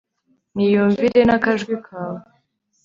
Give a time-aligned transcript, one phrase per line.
[0.55, 2.19] niyumvire n'akajwi kawe